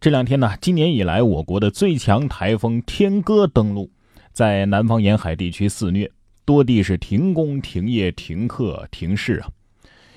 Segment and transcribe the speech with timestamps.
[0.00, 3.90] 这两天呢，今年以来我国的最强台风天鸽登陆，
[4.32, 6.10] 在南方沿海地区肆虐，
[6.46, 9.48] 多地是停工、停业、停课、停市啊。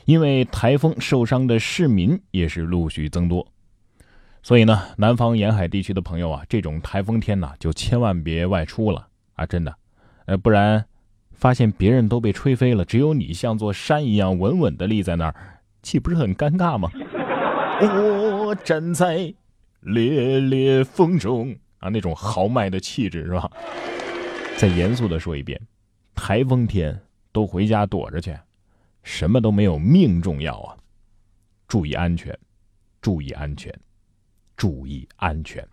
[0.06, 3.46] 因为台风受伤的市民也是陆续增多，
[4.42, 9.46] 所以呢，南方沿海地区的朋友啊，这种台风天呢，就千万别外出了啊！
[9.46, 9.76] 真的，
[10.28, 10.86] 呃，不然
[11.34, 15.36] 发现别人都被吹飞了，只有你像座山一样稳稳的立在那儿，
[15.82, 16.90] 岂不是很尴尬吗？
[17.82, 19.34] 我站在
[19.84, 23.52] 烈烈风中啊，那种豪迈的气质是吧？
[24.58, 25.60] 再严肃的说一遍，
[26.16, 28.36] 台风天都回家躲着去。
[29.04, 30.78] 什么都没有命重要啊！
[31.68, 32.38] 注意安全，
[33.02, 33.74] 注意安全，
[34.56, 35.68] 注意安全。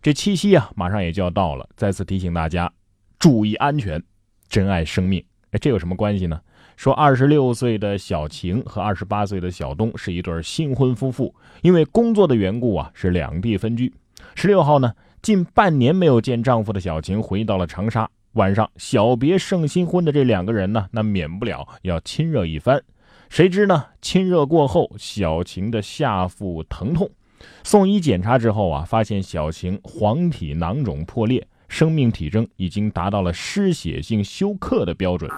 [0.00, 2.72] 这七夕啊，马上也就要到了，再次提醒大家
[3.18, 4.00] 注意安全，
[4.48, 5.24] 珍爱生命。
[5.50, 6.40] 哎，这有什么关系呢？
[6.82, 13.94] 说二十六岁的小晴和二十八岁的小东是一对新婚夫妇，因为工作的缘故啊，是两地分居。
[14.34, 18.10] 十六号呢，近半年没有见丈夫的小晴回到了长沙。
[18.32, 22.82] 晚上小别胜新婚的这两个人呢，那免不了要亲热一番。
[23.30, 27.08] 谁知呢，亲热过后，小晴的下腹疼痛，
[27.62, 35.30] 送医检查之后啊，发现小晴黄体囊肿破裂，生命体征已经达到了失血性休克的标准。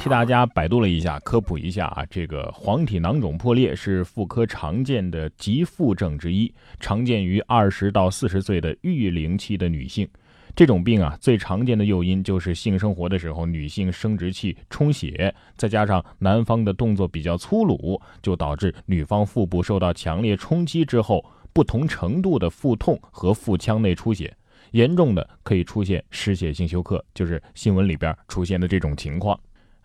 [0.00, 10.08] 替大家百度了一下，科普一下啊，这个黄体囊肿破裂是妇科常见的急腹症之一，常见于二十到四十岁的育龄期的女性。
[10.56, 24.34] 这种病啊，最常见的诱因就是性生活的时候女性生殖器充血，再加上男方的动作比较粗鲁，就导致女方腹部受到强烈冲击之后，不同程度的腹痛和腹腔内出血，
[24.70, 29.38] 严重的可以出现失血性休克，就是新闻里边出现的这种情况。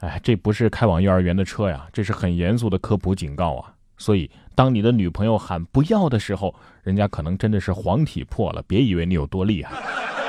[0.05, 3.73] 哎，这不是开往幼儿园的车呀，这是很严肃的科普警告啊！
[3.97, 6.53] 所以，当你的女朋友喊不要的时候，
[6.83, 9.75] 人家可能真的是黄体破了，别以为你有多厉害。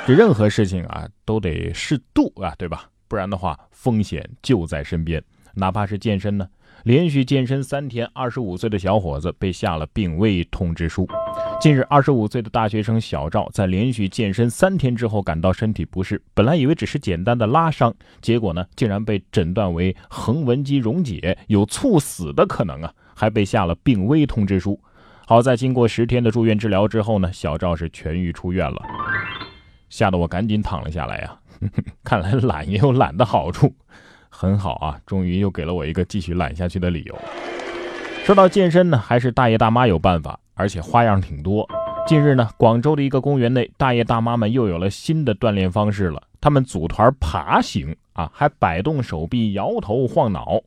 [0.06, 2.88] 这任何事情啊，都得适度啊，对吧？
[3.06, 5.22] 不然的话，风险就在身边。
[5.52, 6.48] 哪怕是健身呢，
[6.86, 11.04] 连续健身三天，二十五岁的小伙子被下了病危通知书。
[11.60, 24.80] 近日，二十五岁的大学生小赵在连续健身三天之后，感到身体不适，本来以为只是简单的拉伤，结果呢，竟然被诊断为横纹肌溶解，有猝死的可能啊，还被下了病危通知书。
[25.26, 28.80] 好在经过十天的住院治疗之后呢，小赵是痊愈出院了。
[29.88, 31.36] 吓得我赶紧躺了下来呀！
[32.04, 33.74] 看来懒也有懒的好处，
[34.38, 37.18] 很好啊，终于又给了我一个继续懒下去的理由。
[38.22, 41.66] 说到健身呢，还是大爷大妈有办法，而且花样挺多。
[42.06, 46.22] 近日呢，广州的一个公园内，大爷大妈们又有了新的锻炼方式了。
[46.38, 50.60] 他们组团爬行啊，还摆动手臂、摇头晃脑。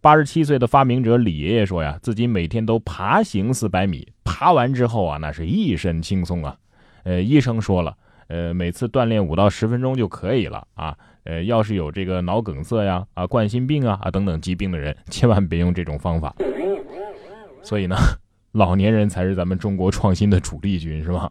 [0.00, 6.56] 八十七岁的发明者李爷爷说呀，自己每天都爬行四百米，爬完之后啊，那是一身轻松啊。
[7.04, 7.96] 呃，医生说了。
[8.32, 10.96] 呃，每次锻炼五到十分钟就可以了啊。
[11.24, 16.34] 呃，要是有这个脑梗塞呀、啊冠心病啊、啊等等疾病的人， 千万别用这种方法。
[17.62, 17.94] 所以呢，
[18.52, 21.30] 老年人才是咱们中国创新的主力军，是吧？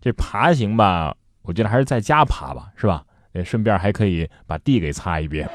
[0.00, 3.04] 这爬行吧，我觉得还是在家爬吧，是吧？
[3.34, 5.48] 呃，顺便还可以把地给擦一遍。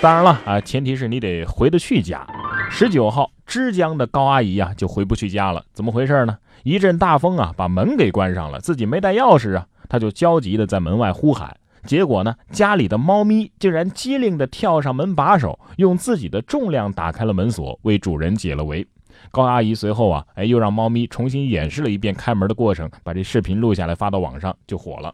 [0.00, 2.26] 当然了啊，前提是你得回得去家。
[2.68, 6.38] 十九号，枝江的高阿姨呀就回不去家了，怎么回事呢？
[6.62, 11.54] 一阵大风啊，把门给关上了，自己没带钥匙啊，她就焦急的在门外呼喊。
[11.84, 18.86] 结果呢，家里的猫咪竟然机灵的跳上门把手，用自己的重量打开了门锁，为主人解了围。
[19.30, 25.12] 高阿姨随后啊，哎，又让猫咪重新演示了一遍开门的过程，把这视频录下来发到网上，就火了。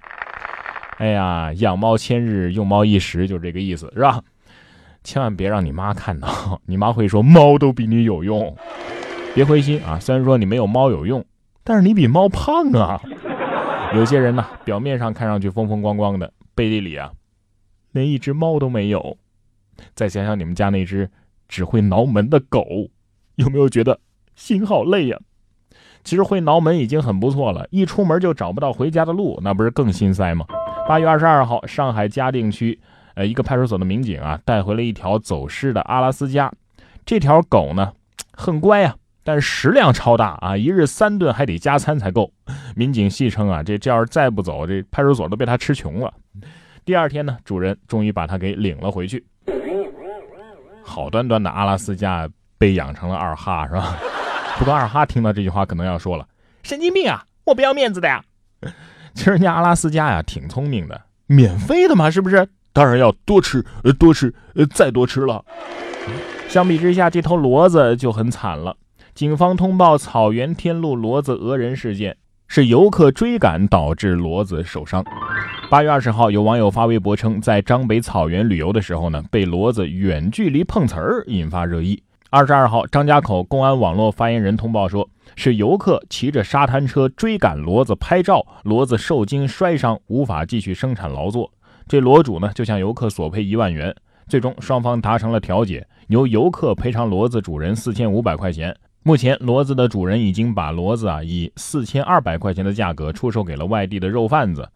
[0.99, 4.22] 哎呀，养猫千日，用猫一时，就这个意思，是吧？
[5.05, 8.55] 千万别让你妈看到， 你妈会说猫都比你有用。
[9.35, 11.25] 别灰心啊，虽然说你没有猫有用。
[11.65, 12.99] 但是你比猫胖啊！
[13.95, 17.13] 有些人呢，表面上看上去风风光光的，背地里啊，
[17.93, 19.19] 连一只猫都没有。
[19.95, 21.11] 再想想你们家那只
[21.47, 22.65] 只会挠门的狗，
[23.35, 24.01] 有没有觉得
[24.35, 25.19] 心好累呀？
[26.03, 30.47] 其实会挠门已经很不错了，一出门就找不到回家的路，那不是更心塞吗？
[30.89, 32.81] 八月二十二号，上海嘉定区，
[33.19, 36.53] 呃，一个派出所的民警啊，带回了一条走失的阿拉斯加。
[37.05, 37.93] 这条狗呢，
[38.32, 38.94] 很乖呀。
[39.25, 42.32] 但是食量超大啊，一日三顿还得加餐才够。
[42.76, 46.15] 民警戏称啊，这这要是再不走，这派出所都被他吃穷了。
[46.85, 49.26] 第二天呢，主人终于把它给领了回去。
[50.85, 53.97] 好端端的阿拉斯加被养成了二哈，是吧？
[54.61, 56.25] 不过二哈听到这句话可能要说了
[56.62, 58.23] ：“神经病啊，我不要面子的呀。
[59.12, 62.49] ”其实人家阿拉斯加呀挺聪明的，免费的嘛，是不是？
[62.73, 65.44] 当然要多吃，呃，多吃，呃，再多吃了。
[66.49, 68.76] 相比之下，这头骡子就很惨了。
[69.15, 72.17] 警方通报草原天路骡子讹人事件，
[72.47, 75.05] 是游客追赶导致骡子受伤。
[75.69, 82.03] 八月二十号，有网友发微博称，在张北草原旅游的时候呢，被骡子远距离碰瓷儿，引发热议。
[82.31, 91.50] 二十二号，张家口公安网络发言人通报说，是游客骑着沙滩车追赶骡子拍照，骡子受惊摔伤，无法继续生产劳作。
[91.88, 93.94] 这骡主呢，就向游客索赔一万元。
[94.29, 98.76] 最终，双方达成了调解，由游客赔偿骡子主人四千五百块钱。
[99.02, 104.69] 目前，骡子的主人已经把骡子啊以四千二百块钱的价格出售给了外地的肉贩子。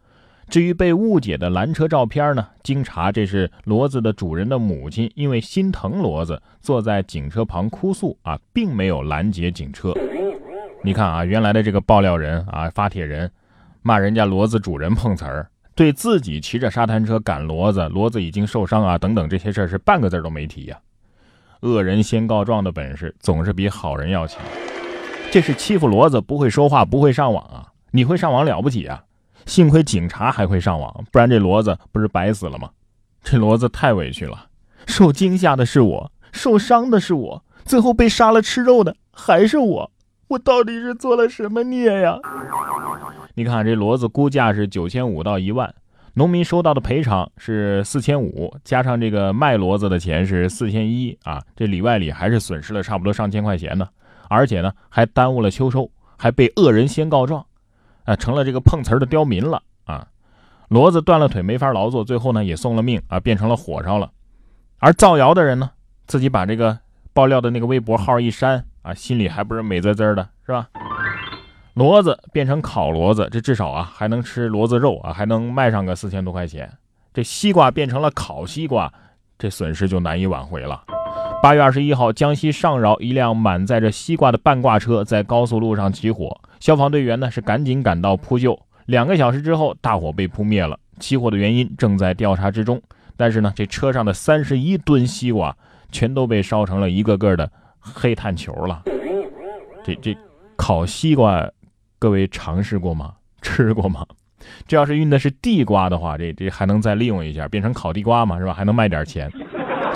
[0.49, 9.93] 至于被误解的拦车照片呢，经查，这是骡子的主人的母亲因为心疼骡子，坐在警车旁哭诉啊，并没有拦截警车。
[10.81, 13.29] 你看啊，原来的这个爆料人啊，发帖人
[13.83, 15.47] 骂人家骡子主人碰瓷儿。
[15.75, 20.79] 对自己骑着沙滩车赶骡子，骡子已经受伤啊，等等这些事儿是半个字都没提呀。
[21.61, 24.41] 恶人先告状的本事总是比好人要强。
[25.31, 27.67] 这是欺负骡子不会说话不会上网啊？
[27.91, 29.03] 你会上网了不起啊？
[29.45, 32.69] 幸亏警察还会上网，不然这骡子不是白死了吗？
[33.23, 34.47] 这骡子太委屈了，
[34.85, 39.91] 受惊吓的是我，受伤的是我，最后被杀了吃肉的还是我，
[40.27, 42.17] 我到底是做了什么孽呀？
[43.35, 45.73] 你看这骡子估价是九千五到一万，
[46.13, 53.87] 农民收到的赔偿是四千五，加上这个卖骡子的钱是四千一啊，这里外里还是损失了差不多上千块钱呢，
[54.29, 57.45] 而且呢还耽误了秋收，还被恶人先告状，
[58.05, 60.07] 啊，成了这个碰瓷儿的刁民了啊！
[60.69, 64.09] 骡子断了腿没法劳作，最后呢也送了命啊，变成了火烧了。
[64.79, 65.69] 而造谣的人呢，
[66.07, 66.77] 自己把这个
[67.13, 70.67] 爆料的那个微博号一删啊，心里还不是美滋滋的，是吧？
[71.75, 76.71] 骡子变成烤骡子，这至少啊还能吃骡子肉啊，还能卖上个四千多块钱。
[77.13, 78.91] 这西瓜变成了烤西瓜，
[79.37, 80.83] 这损失就难以挽回了。
[81.41, 88.57] 八月二十一号，江西上饶一辆满载着西瓜的半挂车在高速路上起火，消防队员呢是赶紧赶到扑救。
[88.85, 90.79] 两个小时之后，大火被扑灭了。
[90.99, 92.81] 起火的原因正在调查之中。
[93.15, 95.55] 但是呢，这车上的三十一吨西瓜
[95.93, 97.49] 全都被烧成了一个个的
[97.79, 98.83] 黑炭球了。
[99.85, 100.17] 这这
[100.57, 101.49] 烤西瓜。
[101.99, 103.13] 各位尝试过吗？
[103.41, 104.05] 吃过吗？
[104.67, 108.53] 这要是运的是地瓜的话，这这还能再利用一下，变成烤地瓜嘛，是吧？
[108.53, 109.31] 还能卖点钱。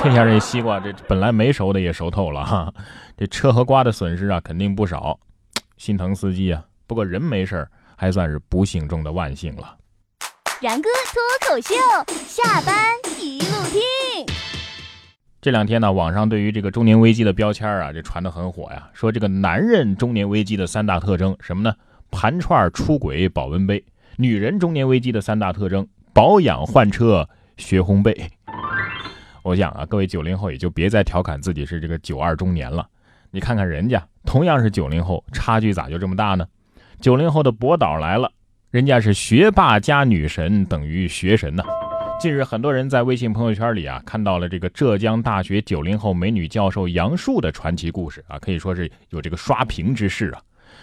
[0.01, 2.73] 这下这西瓜这本来没熟的也熟透了哈，
[3.17, 5.19] 这车和瓜的损失啊肯定不少，
[5.75, 6.63] 心疼司机啊。
[6.87, 7.67] 不过人没事
[7.97, 9.75] 还算是不幸中的万幸了。
[10.61, 11.75] 然哥脱口秀，
[12.25, 12.73] 下班
[13.19, 14.46] 一路听。
[15.39, 21.75] 这两天呢，网上对于这个中年危机的标签啊，这传的很火呀，说这个男人中年危机的三大特征什么呢？
[22.09, 23.83] 盘串、出轨、保温杯，
[24.15, 28.15] 女人中年危机的三大特征：保养、换车、学烘焙。
[29.43, 32.87] 我想啊，各位九零后也就别再调侃自己是这个九二中年了。
[33.29, 36.47] 你看看人家，同样是九零后，差距咋就这么大呢？
[36.99, 38.31] 九零后的博导来了，
[38.71, 41.63] 人家是学霸加女神等于学神呢。
[42.19, 50.41] 近日，很多人在微信朋友圈里啊，看到了这个浙江大学九零后美女教授杨树的传奇故事啊，可以说是有这个刷屏之势啊。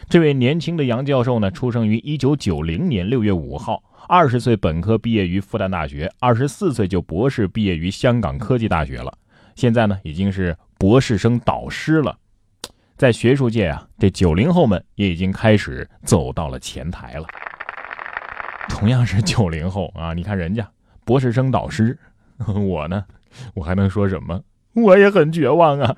[0.09, 9.13] 这位年轻的杨教授呢，出生于一九九零年六月五号，二十岁本科毕业于复旦大学，二十四岁就博士毕业于香港科技大学了。
[9.57, 12.17] 现在呢，已经是博士生导师了。
[12.97, 17.27] 在学术界啊，这九零后们也已经开始走到了前台了。
[18.69, 20.67] 同样是九零后啊，你看人家
[21.05, 21.99] 博士生导师，
[22.47, 23.05] 我呢，
[23.55, 24.41] 我还能说什么？
[24.75, 25.97] 我也很绝望啊。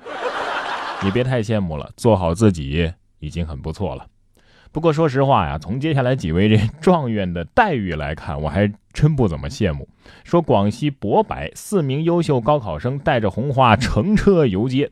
[1.03, 2.93] 你别太羡慕了，做好自己。
[3.19, 4.05] 已经很不错了，
[4.71, 9.87] 不过说实话呀，从接下来几位这状元的待遇来看，我还真不怎么羡慕。
[10.23, 14.89] 说广西博白四名优秀高考生带着红花乘车游街。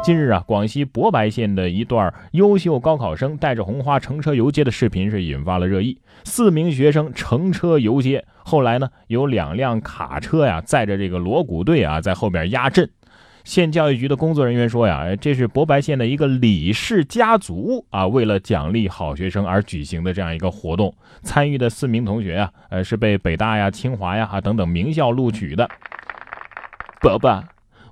[0.00, 5.98] 近日啊，广西博白县的一段优秀高考生带着红花乘车游街的视频是引发了热议。
[6.22, 12.88] 四名学生乘车游街，后来呢，有两辆卡车呀载着这个锣鼓队啊在后边压阵。
[13.48, 20.94] 县教育局的工作人员说呀，这是博白县的一个李氏家族啊，为了奖励好学生而举行的这样一个活动。
[21.22, 25.66] 参与的四名同学啊，呃，是被北大呀、清华呀、啊等等名校录取的。
[27.00, 27.42] 伯伯，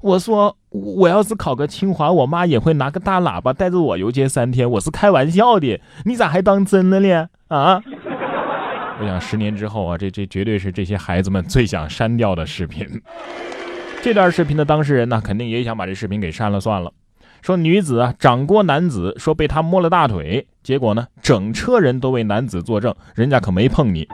[0.03, 4.71] 我说我要是考个清华，我妈也会拿个大喇叭带着我游街三天。
[4.73, 7.31] 我是开玩笑的，你咋还当真了呢？
[7.49, 7.83] 啊！
[9.01, 12.87] 我想十年之后啊，这这绝对是这些孩子们最想删掉的视频。
[14.07, 16.93] 这段视频的当事人呢，肯定也想把这视频给删了算了。
[17.43, 24.07] 说女子啊掌掴男子，说被他摸了大腿，结果呢整车人都为男子作证，人家可没碰你。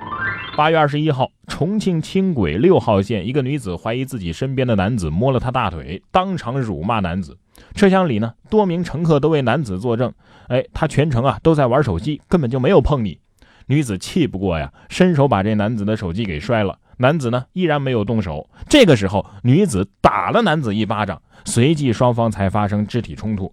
[0.57, 7.37] 八月二十一号，重庆轻轨六号线，一个女子怀疑自己身边的男子摸了她大腿，当场辱骂男子。
[7.75, 10.11] 车厢里呢，多名乘客都为男子作证，
[10.49, 13.19] 哎，他全程啊都在玩手机，根本就没有碰你。
[13.67, 16.79] 女子气不过呀，伸手把这男子的手机给摔了。
[17.03, 18.49] 男子呢依然没有动手。
[18.69, 23.53] 这个时候，女子打了男子一巴掌，随即双方才发生肢体冲突。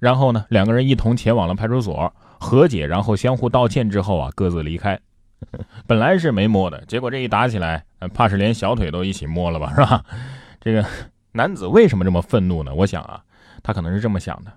[0.00, 4.98] 然后呢，两个人一同前往了派出所和解，然后相互道歉之后啊，各自离开。
[5.86, 10.02] 本来是没摸的，结果这一打起来，怕是连小腿都一起摸了吧，是吧？
[10.60, 10.84] 这个
[11.32, 12.74] 男子为什么这么愤怒呢？
[12.74, 13.20] 我想啊，
[13.62, 14.52] 他可能是这么想的：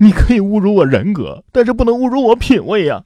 [0.00, 3.04] 你可以侮辱我人格，但是不能侮辱我品味呀。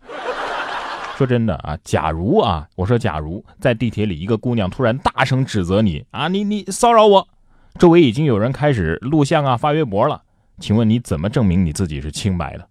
[1.20, 7.28] 说真的啊，假如啊，我说假如在地铁里一个姑娘突然大声指责你啊，你你骚扰我，
[7.78, 10.22] 周围已经有人开始录像啊发微博了，
[10.60, 12.66] 请问你怎么证明你自己是清白的？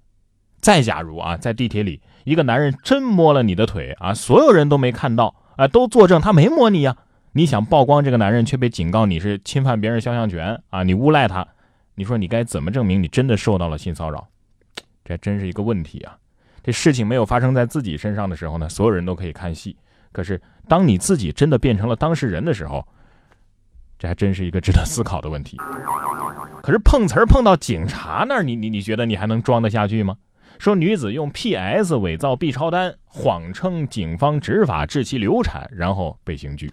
[0.61, 6.97] 再假如啊，在地铁里一个男人真摸了你的腿啊，所有人都没看到啊，都作证他没摸你呀，
[7.33, 11.47] 你想曝光这个男人却被警告你是侵犯别人肖像权啊，你诬赖他，
[11.93, 14.27] 你说你该怎么证明你真的受到了性骚扰？
[15.05, 16.17] 这真是一个问题啊。
[16.69, 19.75] 这事情没有发生在自己身上的时候呢，所有人都可以看戏。
[20.11, 22.87] 可是当你自己真的变成了当事人的时候，
[23.97, 25.57] 这还真是一个值得思考的问题。
[26.61, 30.15] 可是碰瓷儿碰到警察那儿，你你你觉得你还能装得下去吗？
[30.59, 36.71] 说女子用 PS 伪造 B 超单，谎称警方执法致其流产，然后被刑拘。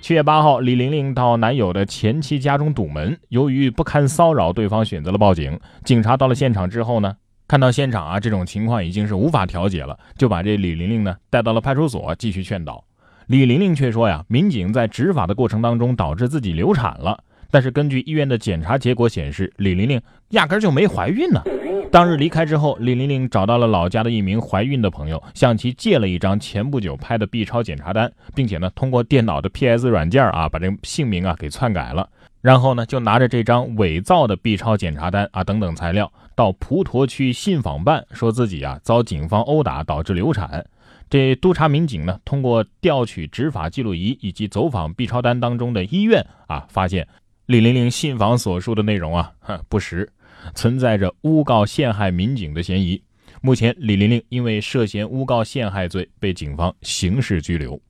[0.00, 5.60] 七月八号，李玲玲到男友的前妻家中堵门，由于不堪骚扰，对方选择了报警。
[5.84, 7.14] 警察到了现场之后呢？
[7.52, 12.82] 看到现场啊，这种情况已经是无法调解了，就把这李玲玲呢带到了派出所继续劝导。
[13.26, 21.42] 李玲玲却说呀，民警在执法的过程当中导致自己流产了，但是根据医院的检查结果显示，李玲玲压根就没怀孕呢。
[21.90, 32.08] 当日离开之后，李玲玲找到了老家的一名怀孕的朋友，向其借了一张前不久拍的 B 超检查单，并且呢通过电脑的 PS 软件啊把这个姓名啊给篡改了。
[32.42, 40.66] 然后呢，就拿着这张伪造的 B 超检查单啊等等材料，到普陀区信访办，说自己啊遭警方殴打导致流产。
[41.08, 47.06] 这督察民警呢，通过调取执法记录仪以及走访 B 超单当中的医院啊，发现
[47.46, 49.32] 李玲玲信访所述的内容啊
[49.68, 50.12] 不实，
[50.54, 53.00] 存在着诬告陷害民警的嫌疑。
[53.40, 57.80] 目前，李玲玲因为 涉嫌诬告陷害罪被警方刑事拘留。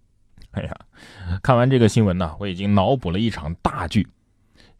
[0.50, 0.76] 哎呀，
[1.42, 4.06] 看完这个新闻呢，我已经脑补了一场大剧。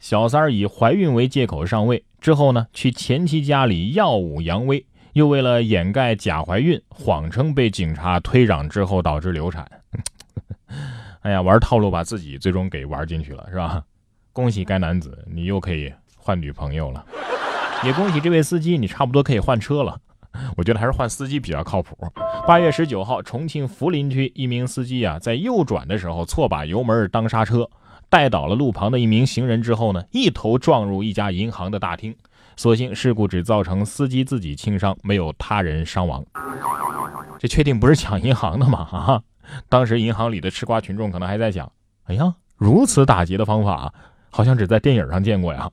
[0.03, 9.65] 小三儿以怀孕为借口上位之后呢，去前妻家里耀武扬威，又为了掩盖假怀孕，谎称被警察推攘之后导致流产。
[11.23, 13.81] 哎呀，玩套路把自己最终给玩进去了，是吧？
[14.33, 17.07] 恭喜该男子，你又可以换女朋友了。
[17.85, 19.97] 也恭喜这位司机，你差不多可以换车了。
[20.57, 21.97] 我觉得还是换司机比较靠谱。
[22.45, 27.71] 八月十九号，重庆涪陵区一名司机啊，在右转的时候错把油门当刹车。
[28.13, 32.15] 带倒了路旁的一名行人之后呢，一头撞入一家银行的大厅。
[32.59, 36.23] 所幸事故只造成司机自己轻伤，没有他人伤亡。
[37.39, 38.87] 这确定不是抢银行的吗？
[38.93, 39.23] 啊！
[39.71, 41.73] 当时银行里的吃瓜群众可能还在想：
[42.05, 43.95] 哎呀，如此打劫的方法，
[44.29, 45.71] 好像只在电影上见过呀。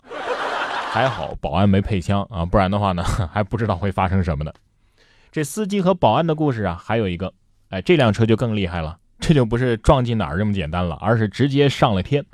[0.91, 3.03] 还好保安没配枪啊，不然的话呢，
[3.33, 4.53] 还不知道会发生什么呢。
[5.29, 7.33] 这司机和保安的故事啊，还有一个，
[7.67, 8.98] 哎，这辆车就更厉害了。
[9.19, 12.25] 这就不是撞进哪儿这么简单了，而是直接上了天。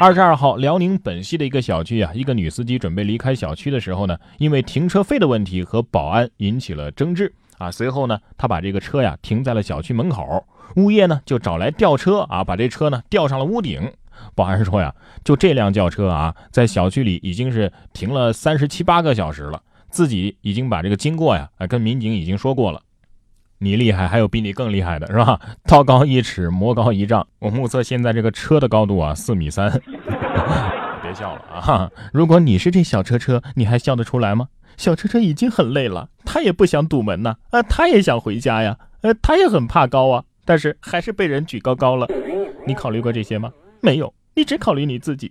[0.00, 7.70] 二十二号，辽宁本溪的一个小区啊，一个女司机准备离开小区的时候呢，因为停车费的问题和保安引起了争执啊。
[7.70, 10.44] 随后呢，她把这个车呀停在了小区门口，
[10.76, 13.92] 物业呢就找来吊车啊，把这车呢吊上了屋顶。
[14.34, 22.80] 保安说呀，就这辆轿车啊，在小区里已经是停了三十七八个小时了，自己已经把这个经过呀啊，跟民警已经说过了。
[23.62, 25.38] 你厉害，还有比你更厉害的是吧？
[25.68, 27.26] 道高一尺，魔高一丈。
[27.38, 29.70] 我目测现在这个车的高度啊，四米三。
[31.02, 31.90] 别笑了啊！
[32.12, 34.48] 如果你是这小车车，你还笑得出来吗？
[34.78, 42.08] 小车车已经很累了，他也不想堵门呐，啊，他也想回家呀，呃，他也很怕高啊，但是还是被人举高高了。
[42.66, 43.52] 你考虑过这些吗？
[43.82, 45.30] 没有，你只考虑你自己。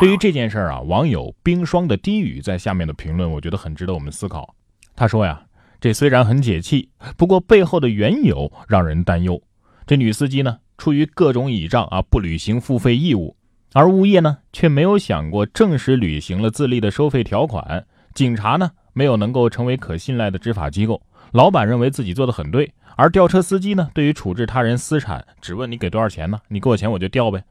[0.00, 4.54] 对于这件事儿啊，网友冰霜的低语在下面的评论，我觉得很值得我们思考。
[4.94, 5.42] 他说呀。
[5.80, 9.40] 这虽然很解气，不过背后的缘由让人担忧。
[9.86, 13.36] 这女司机呢，出于各种倚仗啊，不履行付费义务，
[13.72, 17.86] 而物业呢，却没有想过正式履行了自立的收费条款。
[18.14, 21.00] 警察呢，没有能够成为可信赖的执法机构。
[21.32, 26.38] 老板认为自己做的很对，而吊车司机呢，对于处置他人私产，只问你给多少钱呢？
[26.48, 27.44] 你给我钱我就吊呗。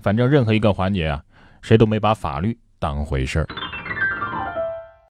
[0.00, 1.22] 反正任何一个环节啊，
[1.60, 3.46] 谁都没把法律当回事儿。